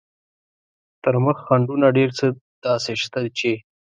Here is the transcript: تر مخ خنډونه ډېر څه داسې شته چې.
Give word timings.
تر 1.03 1.15
مخ 1.23 1.37
خنډونه 1.47 1.87
ډېر 1.97 2.09
څه 2.17 2.25
داسې 2.65 2.91
شته 3.03 3.21
چې. 3.37 3.51